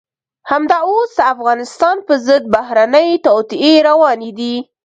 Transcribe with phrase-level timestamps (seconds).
[0.51, 4.55] همدا اوس د افغانستان په ضد بهرنۍ توطئې روانې دي.